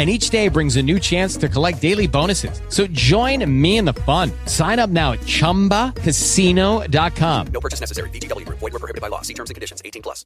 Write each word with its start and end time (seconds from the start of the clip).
and 0.00 0.08
each 0.08 0.30
day 0.30 0.48
brings 0.48 0.76
a 0.76 0.82
new 0.82 0.98
chance 0.98 1.36
to 1.36 1.46
collect 1.46 1.82
daily 1.82 2.06
bonuses. 2.06 2.62
So 2.70 2.86
join 2.86 3.44
me 3.44 3.76
in 3.76 3.84
the 3.84 3.92
fun. 3.92 4.32
Sign 4.46 4.78
up 4.78 4.88
now 4.88 5.12
at 5.12 5.20
ChumbaCasino.com. 5.20 7.46
No 7.52 7.60
purchase 7.60 7.80
necessary. 7.80 8.08
VGW. 8.08 8.48
Void 8.48 8.72
were 8.72 8.78
prohibited 8.78 9.02
by 9.02 9.08
law. 9.08 9.20
See 9.20 9.34
terms 9.34 9.50
and 9.50 9.56
conditions. 9.56 9.82
18 9.84 10.00
plus. 10.00 10.24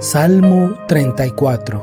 Salmo 0.00 0.78
34 0.88 1.82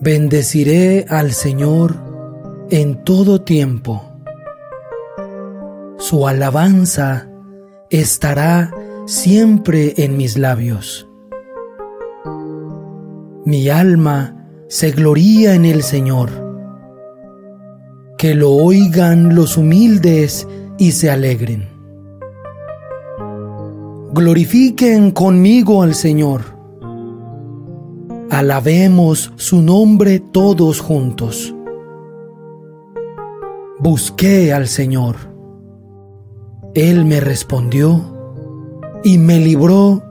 Bendeciré 0.00 1.04
al 1.10 1.34
Señor 1.34 1.96
en 2.70 3.04
todo 3.04 3.42
tiempo 3.42 4.11
su 6.02 6.26
alabanza 6.26 7.30
estará 7.88 8.72
siempre 9.06 9.94
en 9.98 10.16
mis 10.16 10.36
labios. 10.36 11.08
Mi 13.44 13.68
alma 13.68 14.36
se 14.66 14.90
gloría 14.90 15.54
en 15.54 15.64
el 15.64 15.84
Señor. 15.84 16.30
Que 18.18 18.34
lo 18.34 18.50
oigan 18.50 19.36
los 19.36 19.56
humildes 19.56 20.48
y 20.76 20.90
se 20.90 21.08
alegren. 21.08 21.68
Glorifiquen 24.12 25.12
conmigo 25.12 25.84
al 25.84 25.94
Señor. 25.94 26.42
Alabemos 28.28 29.32
su 29.36 29.62
nombre 29.62 30.18
todos 30.18 30.80
juntos. 30.80 31.54
Busqué 33.78 34.52
al 34.52 34.66
Señor 34.66 35.31
él 36.74 37.04
me 37.04 37.20
respondió 37.20 38.00
y 39.04 39.18
me 39.18 39.38
libró 39.38 40.02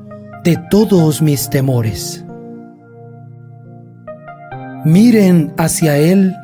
de 0.44 0.60
todos 0.70 1.22
mis 1.22 1.50
temores. 1.50 2.24
Miren 4.86 5.54
hacia 5.58 5.98
Él 5.98 6.36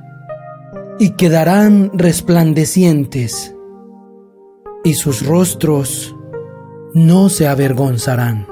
y 0.99 1.11
quedarán 1.11 1.91
resplandecientes, 1.93 3.55
y 4.83 4.95
sus 4.95 5.25
rostros 5.25 6.15
no 6.95 7.29
se 7.29 7.47
avergonzarán. 7.47 8.47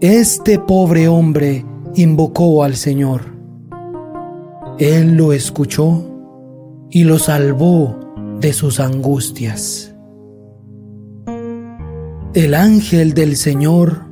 Este 0.00 0.58
pobre 0.58 1.06
hombre 1.06 1.64
invocó 1.94 2.64
al 2.64 2.74
Señor. 2.74 3.22
Él 4.78 5.16
lo 5.16 5.32
escuchó 5.32 6.04
y 6.90 7.04
lo 7.04 7.20
salvó 7.20 8.02
de 8.42 8.52
sus 8.52 8.80
angustias. 8.80 9.94
El 12.34 12.54
ángel 12.54 13.14
del 13.14 13.36
Señor 13.36 14.04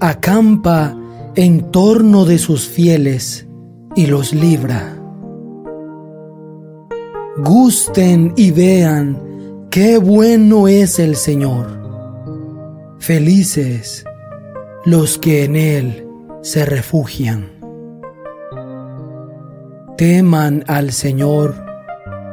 acampa 0.00 0.96
en 1.34 1.70
torno 1.70 2.24
de 2.24 2.38
sus 2.38 2.66
fieles 2.66 3.46
y 3.94 4.06
los 4.06 4.32
libra. 4.32 4.98
Gusten 7.36 8.32
y 8.34 8.50
vean 8.50 9.68
qué 9.70 9.98
bueno 9.98 10.68
es 10.68 10.98
el 10.98 11.14
Señor. 11.14 11.66
Felices 12.98 14.04
los 14.86 15.18
que 15.18 15.44
en 15.44 15.54
Él 15.54 16.08
se 16.40 16.64
refugian. 16.64 17.50
Teman 19.98 20.64
al 20.66 20.92
Señor 20.92 21.65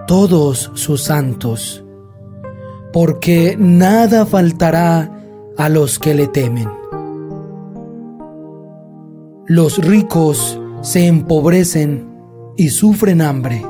todos 0.07 0.71
sus 0.73 1.03
santos, 1.03 1.83
porque 2.91 3.55
nada 3.57 4.25
faltará 4.25 5.11
a 5.57 5.69
los 5.69 5.99
que 5.99 6.13
le 6.13 6.27
temen. 6.27 6.69
Los 9.45 9.77
ricos 9.77 10.59
se 10.81 11.07
empobrecen 11.07 12.07
y 12.57 12.69
sufren 12.69 13.21
hambre, 13.21 13.63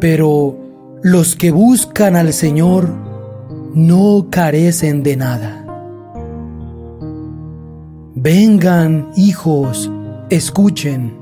pero 0.00 0.56
los 1.02 1.36
que 1.36 1.50
buscan 1.50 2.16
al 2.16 2.32
Señor 2.32 2.88
no 3.74 4.26
carecen 4.30 5.02
de 5.02 5.16
nada. 5.16 5.58
Vengan, 8.14 9.10
hijos, 9.16 9.90
escuchen 10.30 11.21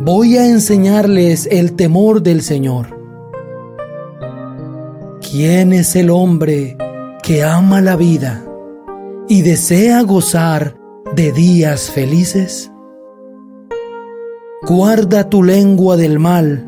voy 0.00 0.38
a 0.38 0.46
enseñarles 0.46 1.46
el 1.50 1.76
temor 1.76 2.22
del 2.22 2.40
Señor. 2.40 2.98
¿Quién 5.20 5.74
es 5.74 5.94
el 5.94 6.08
hombre 6.08 6.78
que 7.22 7.44
ama 7.44 7.82
la 7.82 7.96
vida 7.96 8.42
y 9.28 9.42
desea 9.42 10.00
gozar 10.02 10.74
de 11.14 11.32
días 11.32 11.90
felices? 11.90 12.72
Guarda 14.66 15.28
tu 15.28 15.42
lengua 15.42 15.98
del 15.98 16.18
mal 16.18 16.66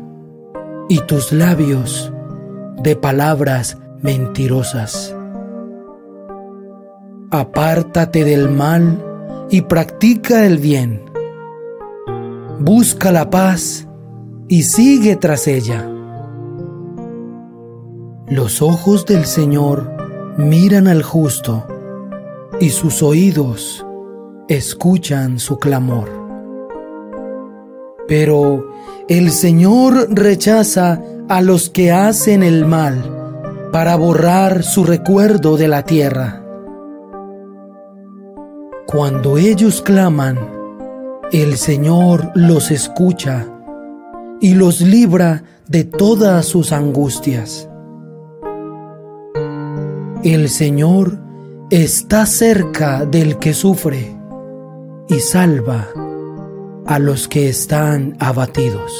y 0.87 0.99
tus 0.99 1.31
labios 1.31 2.13
de 2.83 2.95
palabras 2.95 3.79
mentirosas. 4.01 5.15
Apártate 7.31 8.23
del 8.23 8.49
mal 8.49 9.03
y 9.49 9.61
practica 9.61 10.45
el 10.45 10.59
bien 10.59 11.12
busca 12.59 13.11
la 13.11 13.29
paz 13.29 13.87
y 14.47 14.63
sigue 14.63 15.15
tras 15.15 15.47
ella. 15.47 15.89
Los 18.27 18.61
ojos 18.61 19.05
del 19.05 19.25
Señor 19.25 19.91
miran 20.37 20.87
al 20.87 21.03
justo 21.03 21.67
y 22.59 22.69
sus 22.69 23.03
oídos 23.03 23.85
escuchan 24.47 25.39
su 25.39 25.57
clamor. 25.59 26.09
Pero 28.07 28.69
el 29.07 29.31
Señor 29.31 30.07
rechaza 30.09 31.01
a 31.29 31.41
los 31.41 31.69
que 31.69 31.91
hacen 31.91 32.43
el 32.43 32.65
mal 32.65 33.69
para 33.71 33.95
borrar 33.95 34.63
su 34.63 34.83
recuerdo 34.83 35.57
de 35.57 35.67
la 35.67 35.83
tierra. 35.83 36.43
Cuando 38.85 39.37
ellos 39.37 39.81
claman, 39.81 40.37
el 41.31 41.57
Señor 41.57 42.31
los 42.35 42.71
escucha 42.71 43.47
y 44.41 44.55
los 44.55 44.81
libra 44.81 45.43
de 45.67 45.83
todas 45.83 46.45
sus 46.45 46.71
angustias. 46.71 47.69
El 50.23 50.49
Señor 50.49 51.19
está 51.69 52.25
cerca 52.25 53.05
del 53.05 53.39
que 53.39 53.53
sufre 53.53 54.15
y 55.07 55.19
salva 55.19 55.87
a 56.85 56.99
los 56.99 57.27
que 57.27 57.49
están 57.49 58.15
abatidos. 58.19 58.91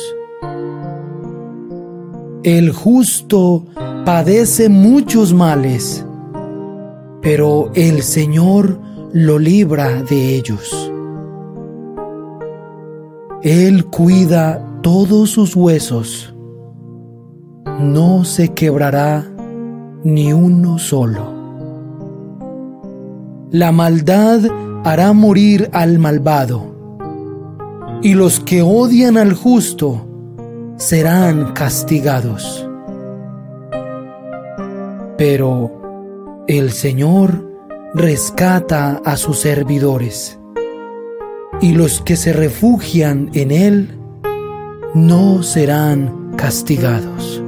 El 2.43 2.71
justo 2.71 3.65
padece 4.05 4.69
muchos 4.69 5.33
males, 5.33 6.05
pero 7.21 7.71
el 7.73 8.03
Señor 8.03 8.79
lo 9.13 9.39
libra 9.39 10.01
de 10.03 10.35
ellos. 10.35 10.92
Él 13.43 13.87
cuida 13.87 14.65
todos 14.81 15.31
sus 15.31 15.53
huesos, 15.53 16.33
no 17.77 18.23
se 18.23 18.53
quebrará 18.53 19.27
ni 20.05 20.31
uno 20.31 20.79
solo. 20.79 21.33
La 23.51 23.73
maldad 23.73 24.39
hará 24.85 25.11
morir 25.11 25.69
al 25.73 25.99
malvado, 25.99 26.73
y 28.01 28.13
los 28.13 28.39
que 28.39 28.61
odian 28.61 29.17
al 29.17 29.33
justo 29.33 30.07
serán 30.77 31.51
castigados. 31.51 32.65
Pero 35.17 36.45
el 36.47 36.71
Señor 36.71 37.45
rescata 37.93 39.01
a 39.03 39.17
sus 39.17 39.39
servidores, 39.39 40.39
y 41.61 41.73
los 41.73 42.01
que 42.01 42.15
se 42.15 42.33
refugian 42.33 43.29
en 43.33 43.51
Él 43.51 43.99
no 44.93 45.43
serán 45.43 46.33
castigados. 46.35 47.41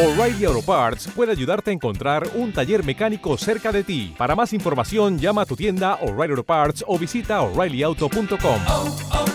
O'Reilly 0.00 0.46
Auto 0.46 0.62
Parts 0.62 1.08
puede 1.14 1.32
ayudarte 1.32 1.70
a 1.70 1.74
encontrar 1.74 2.26
un 2.34 2.52
taller 2.52 2.84
mecánico 2.84 3.36
cerca 3.36 3.70
de 3.70 3.84
ti. 3.84 4.14
Para 4.16 4.34
más 4.34 4.52
información, 4.52 5.18
llama 5.18 5.42
a 5.42 5.46
tu 5.46 5.56
tienda 5.56 5.96
O'Reilly 5.96 6.32
Auto 6.32 6.44
Parts 6.44 6.84
o 6.86 6.98
visita 6.98 7.42
oreillyauto.com. 7.42 9.29